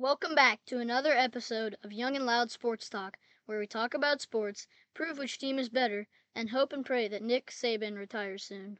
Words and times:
Welcome 0.00 0.34
back 0.34 0.60
to 0.64 0.78
another 0.78 1.12
episode 1.12 1.76
of 1.84 1.92
Young 1.92 2.16
and 2.16 2.24
Loud 2.24 2.50
Sports 2.50 2.88
Talk, 2.88 3.18
where 3.44 3.58
we 3.58 3.66
talk 3.66 3.92
about 3.92 4.22
sports, 4.22 4.66
prove 4.94 5.18
which 5.18 5.38
team 5.38 5.58
is 5.58 5.68
better, 5.68 6.06
and 6.34 6.48
hope 6.48 6.72
and 6.72 6.86
pray 6.86 7.06
that 7.08 7.22
Nick 7.22 7.50
Saban 7.50 7.98
retires 7.98 8.42
soon. 8.42 8.78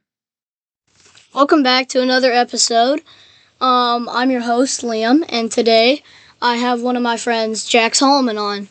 Welcome 1.31 1.61
back 1.61 1.87
to 1.89 2.01
another 2.01 2.31
episode. 2.31 3.03
Um, 3.61 4.09
I'm 4.09 4.31
your 4.31 4.41
host, 4.41 4.81
Liam, 4.81 5.23
and 5.29 5.51
today 5.51 6.01
I 6.41 6.55
have 6.55 6.81
one 6.81 6.97
of 6.97 7.03
my 7.03 7.17
friends, 7.17 7.69
Jacks 7.69 7.99
Holliman, 7.99 8.39
on. 8.39 8.69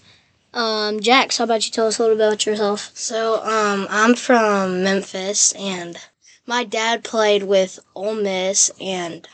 Um, 0.53 0.99
Jax, 0.99 1.39
how 1.39 1.45
about 1.45 1.65
you 1.67 1.71
tell 1.71 1.87
us 1.87 2.01
a 2.01 2.03
little 2.03 2.17
bit 2.17 2.27
about 2.27 2.47
yourself? 2.47 2.91
So, 2.95 3.45
um, 3.45 3.87
I'm 3.89 4.17
from 4.17 4.83
Memphis, 4.83 5.53
and 5.53 5.97
my 6.49 6.65
dad 6.65 7.05
played 7.05 7.45
with 7.45 7.79
Ole 7.95 8.17
Miss, 8.17 8.73
and 8.81 9.29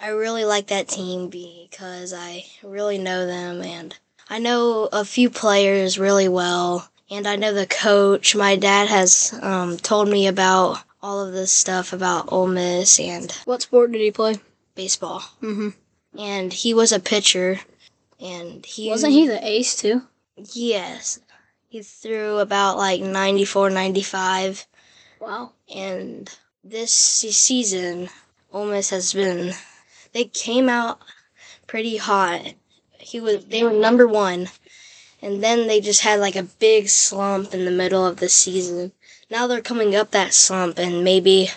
I 0.00 0.08
really 0.08 0.44
like 0.44 0.68
that 0.68 0.88
team 0.88 1.28
because 1.28 2.12
I 2.12 2.44
really 2.62 2.98
know 2.98 3.26
them, 3.26 3.62
and 3.62 3.96
I 4.28 4.38
know 4.38 4.88
a 4.92 5.04
few 5.04 5.30
players 5.30 5.98
really 5.98 6.28
well, 6.28 6.88
and 7.10 7.26
I 7.26 7.36
know 7.36 7.52
the 7.52 7.66
coach. 7.66 8.36
My 8.36 8.56
dad 8.56 8.88
has 8.88 9.36
um, 9.42 9.76
told 9.78 10.08
me 10.08 10.26
about 10.26 10.78
all 11.02 11.24
of 11.26 11.32
this 11.32 11.50
stuff 11.52 11.92
about 11.92 12.30
Ole 12.30 12.46
Miss 12.46 13.00
and 13.00 13.32
What 13.44 13.62
sport 13.62 13.92
did 13.92 14.00
he 14.00 14.10
play? 14.10 14.36
baseball, 14.74 15.20
Mm-hmm. 15.42 15.70
and 16.18 16.52
he 16.52 16.72
was 16.74 16.92
a 16.92 17.00
pitcher, 17.00 17.60
and 18.20 18.64
he 18.64 18.88
Wasn't 18.90 19.12
he 19.12 19.26
the 19.26 19.44
ace 19.46 19.74
too? 19.76 20.02
Yes, 20.36 21.20
he 21.68 21.82
threw 21.82 22.38
about 22.38 22.76
like 22.78 23.00
94, 23.00 23.70
95. 23.70 24.66
Wow. 25.20 25.52
and 25.74 26.34
this 26.64 26.92
se- 26.94 27.30
season, 27.32 28.08
Ole 28.52 28.66
Miss 28.66 28.90
has 28.90 29.12
been. 29.12 29.52
They 30.12 30.24
came 30.24 30.68
out 30.68 31.00
pretty 31.66 31.96
hot. 31.96 32.54
He 32.98 33.20
was. 33.20 33.46
They 33.46 33.62
were 33.62 33.72
number 33.72 34.06
one, 34.06 34.48
and 35.22 35.42
then 35.42 35.66
they 35.66 35.80
just 35.80 36.02
had 36.02 36.20
like 36.20 36.36
a 36.36 36.42
big 36.42 36.88
slump 36.88 37.54
in 37.54 37.64
the 37.64 37.70
middle 37.70 38.06
of 38.06 38.18
the 38.18 38.28
season. 38.28 38.92
Now 39.30 39.46
they're 39.46 39.60
coming 39.60 39.94
up 39.94 40.10
that 40.10 40.34
slump 40.34 40.78
and 40.78 41.04
maybe 41.04 41.50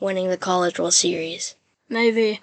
winning 0.00 0.28
the 0.28 0.36
College 0.36 0.78
World 0.78 0.94
Series. 0.94 1.54
Maybe. 1.88 2.40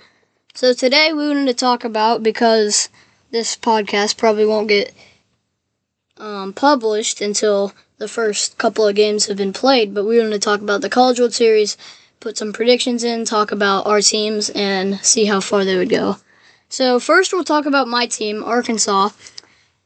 So 0.53 0.73
today 0.73 1.13
we 1.13 1.27
wanted 1.27 1.47
to 1.47 1.53
talk 1.53 1.83
about 1.83 2.23
because 2.23 2.89
this 3.31 3.55
podcast 3.55 4.17
probably 4.17 4.45
won't 4.45 4.69
get 4.69 4.93
um, 6.17 6.53
published 6.53 7.21
until 7.21 7.73
the 7.97 8.07
first 8.07 8.57
couple 8.57 8.87
of 8.87 8.95
games 8.95 9.25
have 9.27 9.37
been 9.37 9.53
played. 9.53 9.93
But 9.93 10.05
we 10.05 10.17
wanted 10.17 10.31
to 10.31 10.39
talk 10.39 10.61
about 10.61 10.81
the 10.81 10.89
College 10.89 11.19
World 11.19 11.33
Series, 11.33 11.77
put 12.19 12.37
some 12.37 12.53
predictions 12.53 13.03
in, 13.03 13.25
talk 13.25 13.51
about 13.51 13.85
our 13.85 14.01
teams, 14.01 14.49
and 14.49 14.99
see 14.99 15.25
how 15.25 15.39
far 15.39 15.65
they 15.65 15.77
would 15.77 15.89
go. 15.89 16.17
So 16.69 16.99
first 16.99 17.31
we'll 17.33 17.43
talk 17.43 17.65
about 17.65 17.87
my 17.87 18.07
team, 18.07 18.43
Arkansas. 18.43 19.09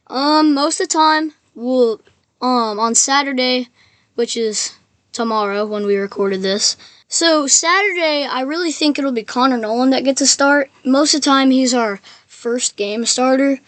Um, 0.08 0.54
most 0.54 0.80
of 0.80 0.88
the 0.88 0.92
time 0.92 1.32
we'll 1.54 2.00
um 2.40 2.78
on 2.78 2.94
Saturday, 2.94 3.68
which 4.14 4.36
is 4.36 4.74
tomorrow 5.12 5.64
when 5.64 5.86
we 5.86 5.96
recorded 5.96 6.42
this. 6.42 6.76
So 7.08 7.46
Saturday, 7.46 8.24
I 8.24 8.40
really 8.40 8.72
think 8.72 8.98
it'll 8.98 9.12
be 9.12 9.22
Connor 9.22 9.58
Noland 9.58 9.92
that 9.92 10.04
gets 10.04 10.22
a 10.22 10.26
start. 10.26 10.70
Most 10.84 11.14
of 11.14 11.20
the 11.20 11.26
time, 11.26 11.50
he's 11.50 11.74
our 11.74 12.00
first 12.26 12.76
game 12.76 13.04
starter, 13.04 13.60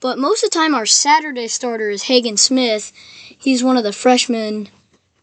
but 0.00 0.18
most 0.18 0.42
of 0.42 0.50
the 0.50 0.58
time, 0.58 0.74
our 0.74 0.86
Saturday 0.86 1.46
starter 1.46 1.88
is 1.88 2.04
Hagen 2.04 2.36
Smith. 2.36 2.92
He's 3.38 3.62
one 3.62 3.76
of 3.76 3.84
the 3.84 3.92
freshmen, 3.92 4.68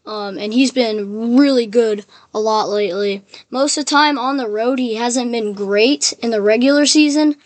um, 0.08 0.38
and 0.38 0.54
he's 0.54 0.72
been 0.72 1.36
really 1.36 1.66
good 1.66 2.06
a 2.32 2.40
lot 2.40 2.70
lately. 2.70 3.22
Most 3.50 3.76
of 3.76 3.84
the 3.84 3.90
time 3.90 4.18
on 4.18 4.38
the 4.38 4.48
road, 4.48 4.78
he 4.78 4.94
hasn't 4.94 5.30
been 5.30 5.52
great 5.52 6.14
in 6.22 6.30
the 6.30 6.40
regular 6.40 6.86
season. 6.86 7.36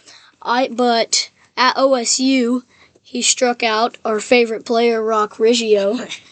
I 0.41 0.69
but 0.69 1.29
at 1.57 1.75
OSU, 1.75 2.63
he 3.03 3.21
struck 3.21 3.65
out 3.65 3.99
our 4.05 4.21
favorite 4.21 4.65
player, 4.65 5.03
Roc 5.03 5.35
Riggio. 5.35 6.09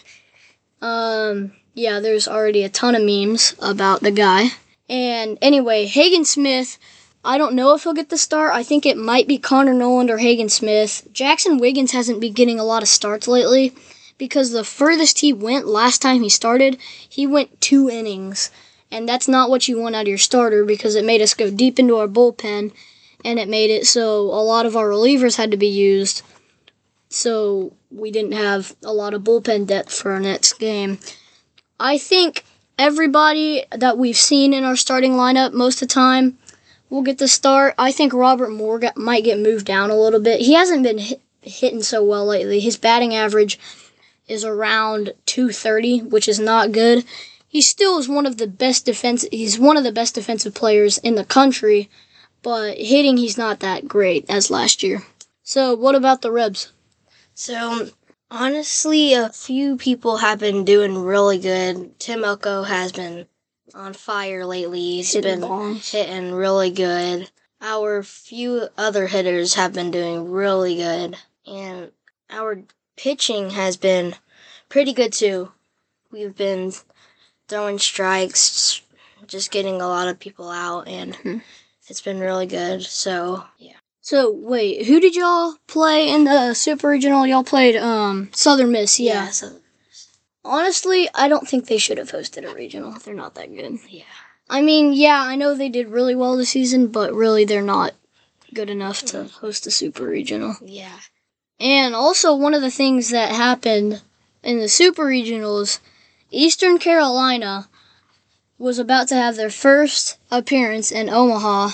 Um, 0.83 1.51
yeah, 1.75 1.99
there's 1.99 2.27
already 2.27 2.63
a 2.63 2.69
ton 2.69 2.95
of 2.95 3.03
memes 3.03 3.53
about 3.61 4.01
the 4.01 4.09
guy. 4.09 4.47
And 4.89 5.37
anyway, 5.39 5.85
Hagen 5.85 6.25
Smith, 6.25 6.79
I 7.23 7.37
don't 7.37 7.53
know 7.53 7.75
if 7.75 7.83
he'll 7.83 7.93
get 7.93 8.09
the 8.09 8.17
start. 8.17 8.51
I 8.55 8.63
think 8.63 8.87
it 8.87 8.97
might 8.97 9.27
be 9.27 9.37
Connor 9.37 9.75
Noland 9.75 10.09
or 10.09 10.17
Hagen 10.17 10.49
Smith. 10.49 11.07
Jaxon 11.13 11.61
Wiggins 11.61 11.91
hasn't 11.91 12.19
been 12.19 12.33
getting 12.33 12.59
a 12.59 12.63
lot 12.63 12.81
of 12.81 12.89
starts 12.89 13.27
lately 13.27 13.75
because 14.21 14.51
the 14.51 14.63
furthest 14.63 15.21
he 15.21 15.33
went 15.33 15.65
last 15.65 15.99
time 15.99 16.21
he 16.21 16.29
started, 16.29 16.77
he 17.09 17.25
went 17.25 17.59
two 17.59 17.89
innings. 17.89 18.51
And 18.91 19.09
that's 19.09 19.27
not 19.27 19.49
what 19.49 19.67
you 19.67 19.79
want 19.79 19.95
out 19.95 20.03
of 20.03 20.09
your 20.09 20.19
starter 20.19 20.63
because 20.63 20.93
it 20.93 21.03
made 21.03 21.23
us 21.23 21.33
go 21.33 21.49
deep 21.49 21.79
into 21.79 21.97
our 21.97 22.07
bullpen 22.07 22.71
and 23.25 23.39
it 23.39 23.49
made 23.49 23.71
it 23.71 23.87
so 23.87 24.25
a 24.25 24.45
lot 24.45 24.67
of 24.67 24.77
our 24.77 24.89
relievers 24.89 25.37
had 25.37 25.49
to 25.49 25.57
be 25.57 25.65
used. 25.65 26.21
So 27.09 27.73
we 27.89 28.11
didn't 28.11 28.33
have 28.33 28.75
a 28.83 28.93
lot 28.93 29.15
of 29.15 29.23
bullpen 29.23 29.65
depth 29.65 29.91
for 29.91 30.11
our 30.11 30.19
next 30.19 30.59
game. 30.59 30.99
I 31.79 31.97
think 31.97 32.45
everybody 32.77 33.65
that 33.71 33.97
we've 33.97 34.15
seen 34.15 34.53
in 34.53 34.63
our 34.63 34.75
starting 34.75 35.13
lineup 35.13 35.51
most 35.51 35.81
of 35.81 35.87
the 35.87 35.95
time 35.95 36.37
will 36.91 37.01
get 37.01 37.17
the 37.17 37.27
start. 37.27 37.73
I 37.79 37.91
think 37.91 38.13
Robert 38.13 38.51
Moore 38.51 38.77
got, 38.77 38.97
might 38.97 39.23
get 39.23 39.39
moved 39.39 39.65
down 39.65 39.89
a 39.89 39.99
little 39.99 40.19
bit. 40.19 40.41
He 40.41 40.53
hasn't 40.53 40.83
been 40.83 40.99
hit, 40.99 41.21
hitting 41.41 41.81
so 41.81 42.03
well 42.03 42.27
lately. 42.27 42.59
His 42.59 42.77
batting 42.77 43.15
average 43.15 43.57
is 44.31 44.45
around 44.45 45.13
230, 45.25 46.03
which 46.03 46.27
is 46.27 46.39
not 46.39 46.71
good. 46.71 47.05
He 47.47 47.61
still 47.61 47.97
is 47.97 48.07
one 48.07 48.25
of 48.25 48.37
the 48.37 48.47
best 48.47 48.85
defense. 48.85 49.25
He's 49.31 49.59
one 49.59 49.75
of 49.75 49.83
the 49.83 49.91
best 49.91 50.15
defensive 50.15 50.53
players 50.53 50.97
in 50.99 51.15
the 51.15 51.25
country, 51.25 51.89
but 52.41 52.77
hitting 52.77 53.17
he's 53.17 53.37
not 53.37 53.59
that 53.59 53.87
great 53.87 54.25
as 54.29 54.49
last 54.49 54.83
year. 54.83 55.03
So 55.43 55.75
what 55.75 55.95
about 55.95 56.21
the 56.21 56.31
Rebs? 56.31 56.71
So 57.33 57.89
honestly, 58.29 59.13
a 59.13 59.29
few 59.29 59.75
people 59.75 60.17
have 60.17 60.39
been 60.39 60.63
doing 60.63 60.97
really 60.97 61.39
good. 61.39 61.99
Tim 61.99 62.23
Elko 62.23 62.63
has 62.63 62.93
been 62.93 63.27
on 63.75 63.93
fire 63.93 64.45
lately. 64.45 64.79
He's 64.79 65.11
Hitting 65.11 65.41
been 65.41 65.49
bombs. 65.49 65.91
hitting 65.91 66.33
really 66.33 66.71
good. 66.71 67.29
Our 67.59 68.01
few 68.01 68.69
other 68.77 69.07
hitters 69.07 69.55
have 69.55 69.73
been 69.73 69.91
doing 69.91 70.31
really 70.31 70.77
good. 70.77 71.17
And 71.45 71.91
our 72.29 72.63
pitching 72.95 73.51
has 73.51 73.77
been 73.77 74.15
pretty 74.71 74.93
good 74.93 75.13
too. 75.13 75.51
We've 76.11 76.35
been 76.35 76.73
throwing 77.47 77.77
strikes, 77.77 78.81
just 79.27 79.51
getting 79.51 79.81
a 79.81 79.87
lot 79.87 80.07
of 80.07 80.19
people 80.19 80.49
out, 80.49 80.87
and 80.87 81.13
Mhm. 81.17 81.41
it's 81.87 82.01
been 82.01 82.19
really 82.19 82.47
good. 82.47 82.83
So, 82.83 83.43
yeah. 83.59 83.73
So 84.01 84.31
wait, 84.31 84.87
who 84.87 84.99
did 84.99 85.15
y'all 85.15 85.55
play 85.67 86.09
in 86.09 86.23
the 86.23 86.53
Super 86.55 86.87
Regional? 86.89 87.27
Y'all 87.27 87.43
played 87.43 87.75
um 87.75 88.29
Southern 88.33 88.71
Miss, 88.71 88.99
yeah. 88.99 89.29
so, 89.29 89.57
Honestly, 90.43 91.07
I 91.13 91.27
don't 91.27 91.47
think 91.47 91.67
they 91.67 91.77
should 91.77 91.99
have 91.99 92.09
hosted 92.11 92.49
a 92.49 92.55
regional. 92.55 92.93
They're 92.93 93.13
not 93.13 93.35
that 93.35 93.53
good. 93.55 93.77
yeah. 93.89 94.03
I 94.49 94.61
mean, 94.63 94.91
yeah, 94.91 95.21
I 95.21 95.35
know 95.35 95.53
they 95.53 95.69
did 95.69 95.89
really 95.89 96.15
well 96.15 96.35
this 96.35 96.49
season, 96.49 96.87
but 96.87 97.13
really 97.13 97.45
they're 97.45 97.61
not 97.61 97.93
good 98.53 98.69
enough 98.69 99.03
to 99.05 99.25
host 99.25 99.67
a 99.67 99.71
Super 99.71 100.03
Regional. 100.05 100.55
Yeah. 100.65 100.97
And 101.59 101.93
also 101.93 102.33
one 102.35 102.55
of 102.55 102.61
the 102.63 102.71
things 102.71 103.11
that 103.11 103.31
happened 103.31 104.01
in 104.43 104.59
the 104.59 104.67
Super 104.67 105.05
Regionals, 105.05 105.79
Eastern 106.31 106.77
Carolina 106.77 107.67
was 108.57 108.79
about 108.79 109.07
to 109.07 109.15
have 109.15 109.35
their 109.35 109.49
first 109.49 110.17
appearance 110.29 110.91
in 110.91 111.09
Omaha, 111.09 111.71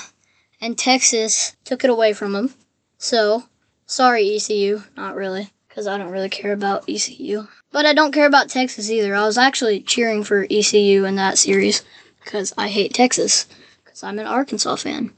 and 0.61 0.77
Texas 0.77 1.55
took 1.63 1.83
it 1.83 1.89
away 1.89 2.13
from 2.13 2.33
them. 2.33 2.53
So, 2.97 3.43
sorry 3.85 4.35
ECU, 4.35 4.83
not 4.95 5.15
really, 5.15 5.51
because 5.67 5.87
I 5.87 5.97
don't 5.97 6.11
really 6.11 6.29
care 6.29 6.53
about 6.53 6.89
ECU. 6.89 7.47
But 7.71 7.85
I 7.85 7.93
don't 7.93 8.13
care 8.13 8.25
about 8.25 8.49
Texas 8.49 8.89
either. 8.89 9.13
I 9.13 9.25
was 9.25 9.37
actually 9.37 9.81
cheering 9.81 10.23
for 10.23 10.47
ECU 10.49 11.05
in 11.05 11.15
that 11.17 11.37
series 11.37 11.83
because 12.23 12.53
I 12.57 12.69
hate 12.69 12.93
Texas 12.93 13.45
because 13.83 14.03
I'm 14.03 14.19
an 14.19 14.25
Arkansas 14.25 14.77
fan. 14.77 15.13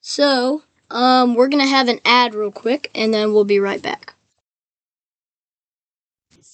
So, 0.00 0.62
um, 0.90 1.34
we're 1.34 1.48
gonna 1.48 1.66
have 1.66 1.88
an 1.88 2.00
ad 2.04 2.34
real 2.34 2.52
quick, 2.52 2.90
and 2.94 3.12
then 3.12 3.32
we'll 3.32 3.44
be 3.44 3.58
right 3.58 3.82
back. 3.82 4.14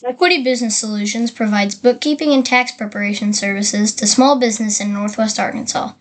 Equity 0.05 0.43
Business 0.43 0.77
Solutions 0.77 1.31
provides 1.31 1.77
bookkeeping 1.77 2.33
and 2.33 2.45
tax 2.45 2.73
preparation 2.73 3.33
services 3.33 3.95
to 3.95 4.05
small 4.05 4.37
business 4.37 4.81
in 4.81 4.93
Northwest 4.93 5.39
Arkansas. 5.39 5.93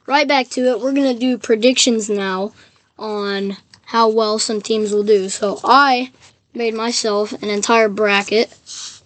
right 0.06 0.28
back 0.28 0.50
to 0.50 0.62
it. 0.68 0.80
We're 0.80 0.94
gonna 0.94 1.14
do 1.14 1.38
predictions 1.38 2.10
now 2.10 2.54
on 2.98 3.58
how 3.86 4.10
well 4.10 4.40
some 4.40 4.62
teams 4.62 4.92
will 4.92 5.04
do. 5.04 5.30
So 5.30 5.60
I 5.64 6.12
made 6.54 6.74
myself 6.74 7.32
an 7.44 7.50
entire 7.50 7.90
bracket. 7.90 8.50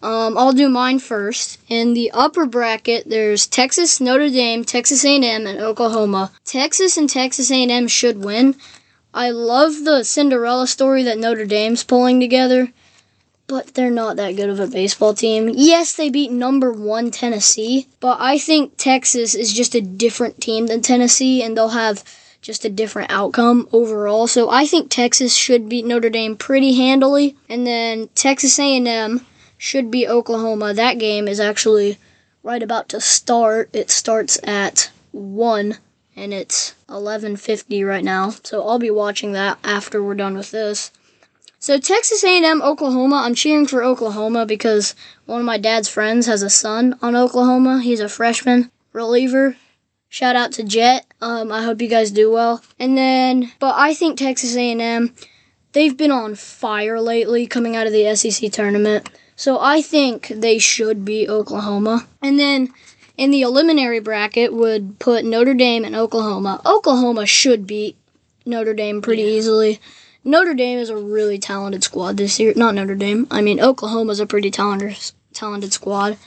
Um, 0.04 0.38
I'll 0.38 0.54
do 0.54 0.68
mine 0.68 1.00
first. 1.00 1.60
In 1.70 1.94
the 1.94 2.12
upper 2.12 2.46
bracket, 2.46 3.08
there's 3.08 3.46
Texas, 3.46 4.02
Notre 4.02 4.30
Dame, 4.30 4.64
Texas 4.64 5.06
A&M, 5.06 5.46
and 5.46 5.60
Oklahoma. 5.60 6.32
Texas 6.44 6.98
and 6.98 7.10
Texas 7.10 7.52
A&M 7.52 7.88
should 7.88 8.24
win. 8.24 8.56
I 9.14 9.30
love 9.30 9.84
the 9.84 10.04
Cinderella 10.04 10.68
story 10.68 11.04
that 11.04 11.20
Notre 11.20 11.46
Dame's 11.46 11.84
pulling 11.84 12.20
together, 12.20 12.72
but 13.46 13.74
they're 13.74 13.92
not 13.92 14.16
that 14.16 14.38
good 14.38 14.50
of 14.50 14.60
a 14.60 14.68
baseball 14.68 15.14
team. 15.14 15.50
Yes, 15.54 15.94
they 15.94 16.10
beat 16.10 16.32
number 16.32 16.72
one 16.72 17.12
Tennessee, 17.12 17.88
but 18.00 18.18
I 18.20 18.40
think 18.40 18.78
Texas 18.78 19.36
is 19.36 19.54
just 19.54 19.76
a 19.76 19.82
different 19.82 20.42
team 20.42 20.68
than 20.68 20.82
Tennessee, 20.82 21.44
and 21.44 21.56
they'll 21.56 21.70
have 21.70 22.04
just 22.42 22.66
a 22.66 22.70
different 22.70 23.12
outcome 23.12 23.68
overall. 23.72 24.26
So 24.26 24.50
I 24.50 24.66
think 24.66 24.90
Texas 24.90 25.36
should 25.36 25.70
beat 25.70 25.86
Notre 25.86 26.10
Dame 26.10 26.36
pretty 26.36 26.74
handily, 26.76 27.36
and 27.50 27.68
then 27.68 28.10
Texas 28.16 28.58
A&M 28.58 29.26
should 29.62 29.92
be 29.92 30.08
Oklahoma. 30.08 30.74
That 30.74 30.98
game 30.98 31.28
is 31.28 31.40
actually 31.40 32.00
right 32.42 32.64
about 32.64 32.90
to 32.90 33.00
start. 33.00 33.70
It 33.74 33.92
starts 33.92 34.40
at 34.44 34.90
1 35.12 35.78
and 36.16 36.34
it's 36.34 36.74
11:50 36.90 37.84
right 37.88 38.04
now. 38.04 38.34
So 38.44 38.68
I'll 38.68 38.80
be 38.80 38.90
watching 38.90 39.34
that 39.34 39.60
after 39.64 40.02
we're 40.02 40.16
done 40.16 40.36
with 40.36 40.50
this. 40.50 40.90
So 41.60 41.78
Texas 41.78 42.24
A&M 42.24 42.64
Oklahoma, 42.64 43.22
I'm 43.24 43.36
cheering 43.36 43.68
for 43.68 43.84
Oklahoma 43.84 44.48
because 44.48 44.96
one 45.28 45.42
of 45.42 45.46
my 45.46 45.60
dad's 45.60 45.88
friends 45.88 46.26
has 46.26 46.42
a 46.42 46.50
son 46.50 46.98
on 47.00 47.16
Oklahoma. 47.16 47.82
He's 47.84 48.00
a 48.00 48.10
freshman 48.10 48.72
reliever. 48.94 49.58
Shout 50.10 50.36
out 50.36 50.54
to 50.54 50.64
Jet. 50.64 51.06
Um, 51.22 51.52
I 51.52 51.62
hope 51.62 51.84
you 51.84 51.88
guys 51.88 52.10
do 52.10 52.32
well. 52.32 52.64
And 52.80 52.98
then, 52.98 53.52
but 53.60 53.76
I 53.78 53.94
think 53.94 54.18
Texas 54.18 54.56
A&M, 54.56 55.14
they've 55.74 55.96
been 55.96 56.10
on 56.10 56.34
fire 56.34 57.00
lately 57.00 57.46
coming 57.46 57.76
out 57.76 57.86
of 57.86 57.94
the 57.94 58.16
SEC 58.16 58.52
tournament. 58.52 59.08
So 59.36 59.60
I 59.60 59.82
think 59.82 60.28
they 60.28 60.60
should 60.60 61.04
beat 61.06 61.30
Oklahoma. 61.30 62.08
And 62.22 62.40
then 62.40 62.74
in 63.18 63.32
the 63.32 63.42
eliminatory 63.42 64.00
bracket 64.00 64.54
would 64.54 65.00
put 65.00 65.26
Notre 65.26 65.54
Dame 65.54 65.86
and 65.86 65.96
Oklahoma. 65.96 66.62
Oklahoma 66.66 67.26
should 67.26 67.68
beat 67.68 67.96
Notre 68.46 68.74
Dame 68.74 69.02
pretty 69.02 69.24
easily. 69.24 69.80
Notre 70.24 70.54
Dame 70.54 70.80
is 70.80 70.90
a 70.90 70.98
really 70.98 71.40
talented 71.40 71.84
squad 71.84 72.18
this 72.18 72.40
year. 72.40 72.54
Not 72.56 72.76
Notre 72.76 72.96
Dame. 72.96 73.28
I 73.32 73.42
mean 73.42 73.60
Oklahoma's 73.60 74.20
a 74.20 74.26
pretty 74.26 74.52
talented 74.52 74.98
talented 75.34 75.74
squad. 75.74 76.18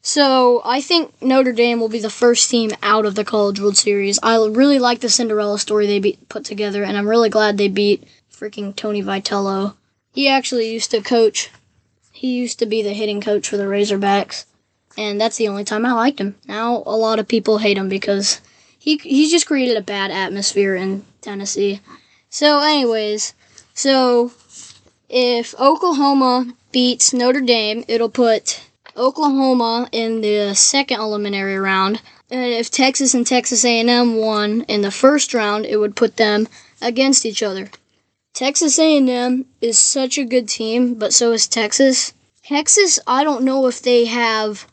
So 0.00 0.62
I 0.64 0.80
think 0.80 1.14
Notre 1.22 1.52
Dame 1.52 1.78
will 1.78 1.88
be 1.88 2.00
the 2.00 2.10
first 2.10 2.50
team 2.50 2.72
out 2.82 3.06
of 3.06 3.14
the 3.14 3.24
College 3.24 3.60
World 3.60 3.76
Series. 3.76 4.18
I 4.22 4.34
really 4.36 4.78
like 4.78 5.00
the 5.00 5.08
Cinderella 5.08 5.58
story 5.58 5.86
they 5.86 6.00
beat, 6.00 6.28
put 6.28 6.44
together, 6.44 6.82
and 6.82 6.96
I'm 6.96 7.08
really 7.08 7.28
glad 7.28 7.56
they 7.56 7.68
beat 7.68 8.04
freaking 8.32 8.74
Tony 8.74 9.02
Vitello. 9.02 9.74
He 10.12 10.28
actually 10.28 10.72
used 10.72 10.90
to 10.90 11.00
coach 11.00 11.50
he 12.22 12.34
used 12.38 12.60
to 12.60 12.66
be 12.66 12.82
the 12.82 12.92
hitting 12.92 13.20
coach 13.20 13.48
for 13.48 13.56
the 13.56 13.64
Razorbacks, 13.64 14.44
and 14.96 15.20
that's 15.20 15.38
the 15.38 15.48
only 15.48 15.64
time 15.64 15.84
I 15.84 15.92
liked 15.92 16.20
him. 16.20 16.36
Now 16.46 16.84
a 16.86 16.96
lot 16.96 17.18
of 17.18 17.26
people 17.26 17.58
hate 17.58 17.76
him 17.76 17.88
because 17.88 18.40
he 18.78 18.96
he's 18.98 19.32
just 19.32 19.48
created 19.48 19.76
a 19.76 19.82
bad 19.82 20.12
atmosphere 20.12 20.76
in 20.76 21.04
Tennessee. 21.20 21.80
So, 22.30 22.60
anyways, 22.60 23.34
so 23.74 24.30
if 25.08 25.52
Oklahoma 25.58 26.54
beats 26.70 27.12
Notre 27.12 27.40
Dame, 27.40 27.84
it'll 27.88 28.08
put 28.08 28.62
Oklahoma 28.96 29.88
in 29.90 30.20
the 30.20 30.54
second 30.54 31.00
eliminatory 31.00 31.58
round. 31.58 32.02
And 32.30 32.40
if 32.44 32.70
Texas 32.70 33.14
and 33.14 33.26
Texas 33.26 33.64
A&M 33.64 34.14
won 34.14 34.62
in 34.68 34.82
the 34.82 34.92
first 34.92 35.34
round, 35.34 35.66
it 35.66 35.78
would 35.78 35.96
put 35.96 36.18
them 36.18 36.46
against 36.80 37.26
each 37.26 37.42
other. 37.42 37.68
Texas 38.34 38.78
A&M 38.78 39.44
is 39.60 39.78
such 39.78 40.16
a 40.16 40.24
good 40.24 40.48
team, 40.48 40.94
but 40.94 41.12
so 41.12 41.32
is 41.32 41.46
Texas. 41.46 42.14
Texas, 42.42 42.98
I 43.06 43.24
don't 43.24 43.44
know 43.44 43.66
if 43.66 43.82
they 43.82 44.06
have 44.06 44.66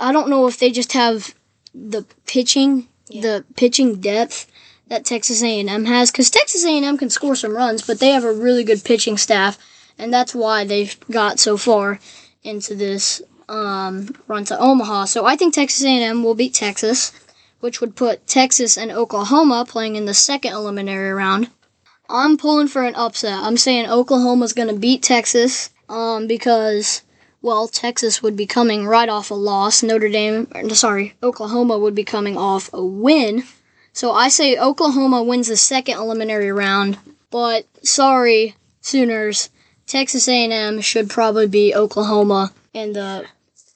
I 0.00 0.10
don't 0.10 0.30
know 0.30 0.46
if 0.46 0.58
they 0.58 0.70
just 0.72 0.94
have 0.94 1.34
the 1.74 2.06
pitching, 2.26 2.88
yeah. 3.08 3.22
the 3.22 3.44
pitching 3.56 4.00
depth 4.00 4.50
that 4.88 5.04
Texas 5.04 5.42
A&M 5.42 5.84
has 5.84 6.10
cuz 6.10 6.30
Texas 6.30 6.64
A&M 6.64 6.96
can 6.96 7.10
score 7.10 7.36
some 7.36 7.54
runs, 7.54 7.82
but 7.82 8.00
they 8.00 8.10
have 8.10 8.24
a 8.24 8.32
really 8.32 8.64
good 8.64 8.82
pitching 8.84 9.18
staff, 9.18 9.58
and 9.98 10.12
that's 10.12 10.34
why 10.34 10.64
they've 10.64 10.96
got 11.10 11.38
so 11.38 11.56
far 11.56 12.00
into 12.42 12.74
this 12.74 13.22
um, 13.48 14.14
run 14.26 14.44
to 14.46 14.58
Omaha. 14.58 15.04
So 15.04 15.26
I 15.26 15.36
think 15.36 15.54
Texas 15.54 15.84
A&M 15.84 16.24
will 16.24 16.34
beat 16.34 16.54
Texas, 16.54 17.12
which 17.60 17.80
would 17.80 17.94
put 17.96 18.26
Texas 18.26 18.78
and 18.78 18.90
Oklahoma 18.90 19.66
playing 19.68 19.96
in 19.96 20.06
the 20.06 20.14
second 20.14 20.54
eliminatory 20.54 21.12
round. 21.12 21.50
I'm 22.08 22.36
pulling 22.36 22.68
for 22.68 22.84
an 22.84 22.94
upset. 22.94 23.38
I'm 23.38 23.56
saying 23.56 23.88
Oklahoma's 23.88 24.52
going 24.52 24.68
to 24.68 24.78
beat 24.78 25.02
Texas 25.02 25.70
um, 25.88 26.26
because, 26.26 27.02
well, 27.40 27.68
Texas 27.68 28.22
would 28.22 28.36
be 28.36 28.46
coming 28.46 28.86
right 28.86 29.08
off 29.08 29.30
a 29.30 29.34
loss. 29.34 29.82
Notre 29.82 30.08
Dame, 30.08 30.48
sorry, 30.70 31.14
Oklahoma 31.22 31.78
would 31.78 31.94
be 31.94 32.04
coming 32.04 32.36
off 32.36 32.70
a 32.72 32.84
win. 32.84 33.44
So 33.92 34.12
I 34.12 34.28
say 34.28 34.58
Oklahoma 34.58 35.22
wins 35.22 35.48
the 35.48 35.56
second 35.56 35.98
eliminatory 35.98 36.52
round. 36.52 36.98
But 37.30 37.66
sorry, 37.82 38.56
Sooners, 38.80 39.50
Texas 39.86 40.28
A&M 40.28 40.80
should 40.80 41.08
probably 41.10 41.46
be 41.46 41.74
Oklahoma 41.74 42.52
in 42.72 42.92
the 42.92 43.26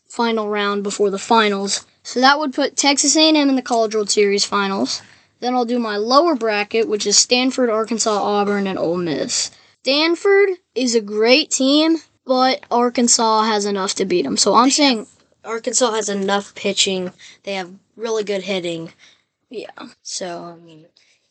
final 0.08 0.48
round 0.48 0.82
before 0.82 1.10
the 1.10 1.18
finals. 1.18 1.86
So 2.02 2.20
that 2.20 2.38
would 2.38 2.54
put 2.54 2.76
Texas 2.76 3.16
A&M 3.16 3.36
in 3.36 3.56
the 3.56 3.62
College 3.62 3.94
World 3.94 4.10
Series 4.10 4.44
finals. 4.44 5.02
Then 5.40 5.54
I'll 5.54 5.64
do 5.64 5.78
my 5.78 5.96
lower 5.96 6.34
bracket, 6.34 6.88
which 6.88 7.06
is 7.06 7.18
Stanford, 7.18 7.70
Arkansas, 7.70 8.10
Auburn, 8.10 8.66
and 8.66 8.78
Ole 8.78 8.96
Miss. 8.96 9.50
Stanford 9.82 10.50
is 10.74 10.94
a 10.94 11.00
great 11.00 11.50
team, 11.50 11.98
but 12.24 12.64
Arkansas 12.70 13.42
has 13.42 13.64
enough 13.64 13.94
to 13.96 14.04
beat 14.04 14.22
them. 14.22 14.36
So 14.36 14.54
I'm 14.54 14.70
saying 14.70 15.06
Arkansas 15.44 15.92
has 15.92 16.08
enough 16.08 16.54
pitching. 16.54 17.12
They 17.44 17.54
have 17.54 17.70
really 17.96 18.24
good 18.24 18.42
hitting. 18.42 18.92
Yeah. 19.50 19.70
So 20.02 20.44
I 20.44 20.56
mean, 20.56 20.86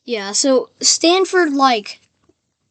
yeah. 0.06 0.31
So 0.31 0.69
Stanford, 0.80 1.54
like, 1.54 2.00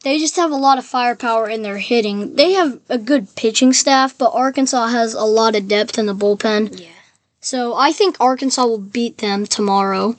they 0.03 0.19
just 0.19 0.37
have 0.37 0.53
a 0.53 0.57
lot 0.57 0.79
of 0.79 0.87
firepower 0.87 1.49
in 1.49 1.63
their 1.63 1.79
hitting. 1.79 2.37
They 2.37 2.53
have 2.53 2.81
a 2.89 2.99
good 2.99 3.35
pitching 3.37 3.73
staff, 3.73 4.17
but 4.17 4.33
Arkansas 4.33 4.87
has 4.89 5.15
a 5.15 5.25
lot 5.25 5.57
of 5.57 5.69
depth 5.69 5.99
in 5.99 6.07
the 6.07 6.15
bullpen. 6.15 6.81
Yeah. 6.81 6.89
So 7.41 7.75
I 7.75 7.93
think 7.93 8.17
Arkansas 8.21 8.65
will 8.65 8.79
beat 8.79 9.19
them 9.19 9.47
tomorrow. 9.47 10.17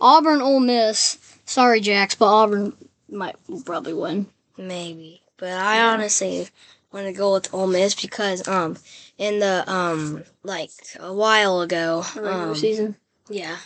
Auburn, 0.00 0.40
Ole 0.40 0.60
Miss. 0.60 1.18
Sorry, 1.44 1.80
Jacks, 1.80 2.14
but 2.14 2.26
Auburn 2.26 2.76
might 3.08 3.36
probably 3.64 3.94
win. 3.94 4.26
Maybe, 4.58 5.22
but 5.36 5.50
I 5.50 5.76
yeah. 5.76 5.92
honestly 5.92 6.48
want 6.92 7.06
to 7.06 7.12
go 7.12 7.34
with 7.34 7.52
Ole 7.52 7.66
Miss 7.66 7.94
because 7.94 8.46
um 8.48 8.76
in 9.18 9.38
the 9.38 9.70
um 9.70 10.24
like 10.42 10.70
a 10.98 11.12
while 11.12 11.60
ago 11.60 12.04
um, 12.22 12.54
season, 12.54 12.96
yeah, 13.28 13.56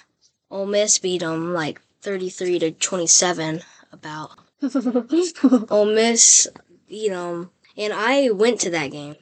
Ole 0.50 0.66
Miss 0.66 0.98
beat 0.98 1.20
them 1.20 1.54
like 1.54 1.80
thirty 2.00 2.28
three 2.28 2.58
to 2.58 2.70
twenty 2.72 3.06
seven. 3.06 3.62
About 3.92 4.30
Ole 5.70 5.86
Miss 5.86 6.46
beat 6.88 7.10
them, 7.10 7.50
and 7.76 7.92
I 7.92 8.30
went 8.30 8.60
to 8.60 8.70
that 8.70 8.90
game. 8.90 9.16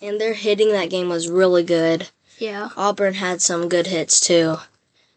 and 0.00 0.20
their 0.20 0.34
hitting 0.34 0.72
that 0.72 0.90
game 0.90 1.08
was 1.08 1.28
really 1.28 1.62
good. 1.62 2.08
Yeah. 2.38 2.70
Auburn 2.76 3.14
had 3.14 3.42
some 3.42 3.68
good 3.68 3.86
hits 3.86 4.20
too. 4.20 4.56